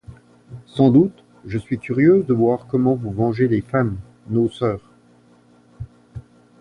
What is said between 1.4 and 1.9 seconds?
je suis